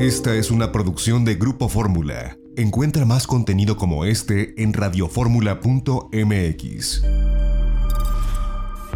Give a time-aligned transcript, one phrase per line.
[0.00, 2.38] Esta es una producción de Grupo Fórmula.
[2.56, 7.02] Encuentra más contenido como este en radioformula.mx.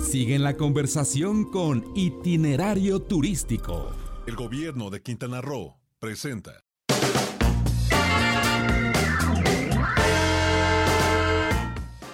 [0.00, 3.92] Sigue en la conversación con Itinerario Turístico.
[4.26, 6.64] El gobierno de Quintana Roo presenta.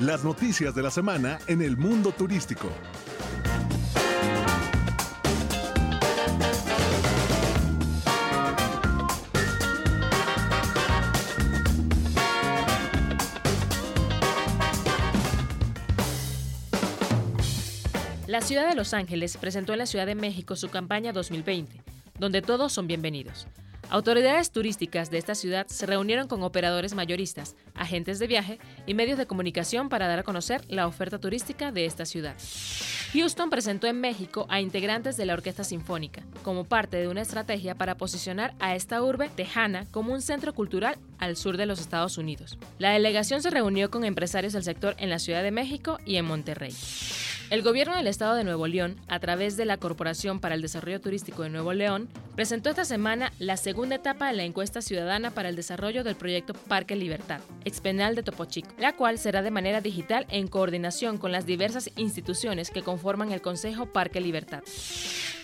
[0.00, 2.68] Las noticias de la semana en el mundo turístico.
[18.32, 21.82] La ciudad de Los Ángeles presentó en la Ciudad de México su campaña 2020,
[22.18, 23.46] donde todos son bienvenidos.
[23.90, 29.18] Autoridades turísticas de esta ciudad se reunieron con operadores mayoristas, agentes de viaje y medios
[29.18, 32.34] de comunicación para dar a conocer la oferta turística de esta ciudad.
[33.12, 37.74] Houston presentó en México a integrantes de la Orquesta Sinfónica, como parte de una estrategia
[37.74, 42.16] para posicionar a esta urbe tejana como un centro cultural al sur de los Estados
[42.16, 42.56] Unidos.
[42.78, 46.24] La delegación se reunió con empresarios del sector en la Ciudad de México y en
[46.24, 46.74] Monterrey.
[47.52, 51.02] El gobierno del estado de Nuevo León, a través de la Corporación para el Desarrollo
[51.02, 55.50] Turístico de Nuevo León, presentó esta semana la segunda etapa de la encuesta ciudadana para
[55.50, 59.82] el desarrollo del proyecto Parque Libertad, expenal de Topo Chico, la cual será de manera
[59.82, 64.62] digital en coordinación con las diversas instituciones que conforman el Consejo Parque Libertad.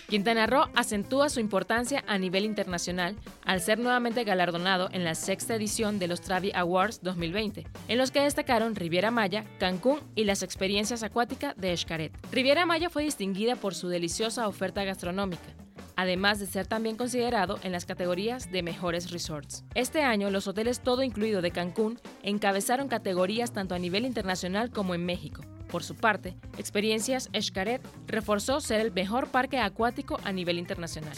[0.09, 3.15] Quintana Roo acentúa su importancia a nivel internacional
[3.45, 8.09] al ser nuevamente galardonado en la sexta edición de los Travi Awards 2020, en los
[8.09, 12.11] que destacaron Riviera Maya, Cancún y las experiencias acuáticas de Xcaret.
[12.31, 15.53] Riviera Maya fue distinguida por su deliciosa oferta gastronómica,
[15.95, 19.63] además de ser también considerado en las categorías de mejores resorts.
[19.75, 24.95] Este año, los hoteles todo incluido de Cancún encabezaron categorías tanto a nivel internacional como
[24.95, 25.43] en México.
[25.69, 31.15] Por su parte, Experiencias Xcaret reforzó ser el mejor parque acuático a nivel internacional.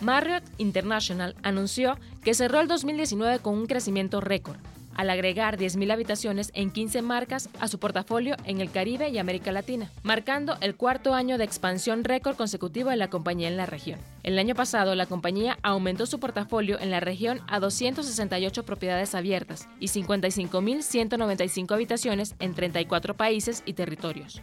[0.00, 4.58] Marriott International anunció que cerró el 2019 con un crecimiento récord,
[4.94, 9.52] al agregar 10.000 habitaciones en 15 marcas a su portafolio en el Caribe y América
[9.52, 13.98] Latina, marcando el cuarto año de expansión récord consecutivo de la compañía en la región.
[14.22, 19.68] El año pasado, la compañía aumentó su portafolio en la región a 268 propiedades abiertas
[19.80, 24.40] y 55.195 habitaciones en 34 países y territorios.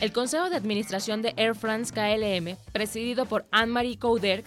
[0.00, 4.44] El Consejo de Administración de Air France KLM, presidido por Anne-Marie Couder,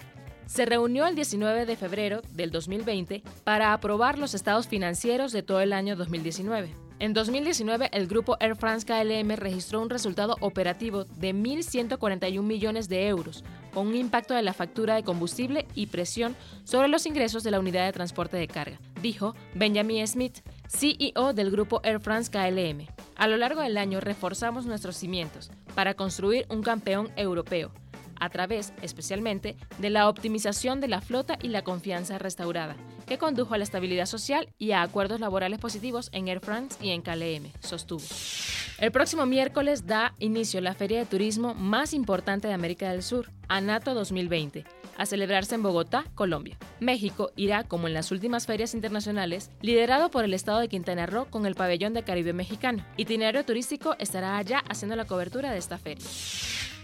[0.52, 5.62] se reunió el 19 de febrero del 2020 para aprobar los estados financieros de todo
[5.62, 6.76] el año 2019.
[6.98, 13.08] En 2019, el grupo Air France KLM registró un resultado operativo de 1.141 millones de
[13.08, 17.50] euros, con un impacto de la factura de combustible y presión sobre los ingresos de
[17.50, 22.88] la unidad de transporte de carga, dijo Benjamin Smith, CEO del grupo Air France KLM.
[23.16, 27.72] A lo largo del año reforzamos nuestros cimientos para construir un campeón europeo,
[28.22, 33.52] a través, especialmente, de la optimización de la flota y la confianza restaurada, que condujo
[33.52, 37.50] a la estabilidad social y a acuerdos laborales positivos en Air France y en KLM,
[37.60, 38.02] sostuvo.
[38.78, 43.32] El próximo miércoles da inicio la feria de turismo más importante de América del Sur,
[43.48, 44.64] ANATO 2020,
[44.96, 46.56] a celebrarse en Bogotá, Colombia.
[46.78, 51.26] México irá, como en las últimas ferias internacionales, liderado por el estado de Quintana Roo
[51.28, 52.84] con el pabellón de Caribe mexicano.
[52.96, 56.06] Itinerario turístico estará allá haciendo la cobertura de esta feria.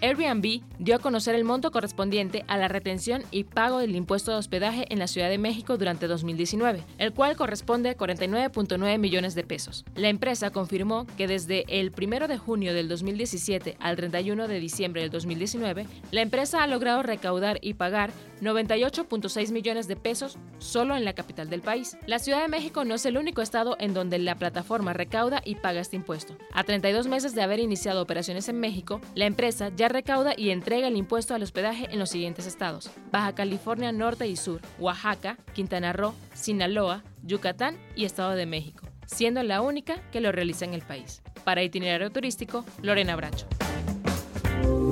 [0.00, 4.38] Airbnb dio a conocer el monto correspondiente a la retención y pago del impuesto de
[4.38, 9.42] hospedaje en la Ciudad de México durante 2019, el cual corresponde a 49.9 millones de
[9.42, 9.84] pesos.
[9.97, 15.03] La empresa confirmó que desde el 1 de junio del 2017 al 31 de diciembre
[15.03, 21.04] del 2019, la empresa ha logrado recaudar y pagar 98.6 millones de pesos solo en
[21.04, 21.97] la capital del país.
[22.06, 25.56] La Ciudad de México no es el único estado en donde la plataforma recauda y
[25.56, 26.36] paga este impuesto.
[26.53, 30.88] A 32 meses de haber iniciado operaciones en México, la empresa ya recauda y entrega
[30.88, 35.93] el impuesto al hospedaje en los siguientes estados: Baja California Norte y Sur, Oaxaca, Quintana
[35.93, 40.82] Roo, Sinaloa, Yucatán y Estado de México, siendo la única que lo realiza en el
[40.82, 41.22] país.
[41.44, 43.47] Para itinerario turístico, Lorena Bracho.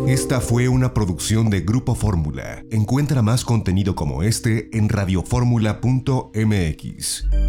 [0.06, 2.62] Esta fue una producción de Grupo Fórmula.
[2.70, 7.45] Encuentra más contenido como este en radioformula.mx.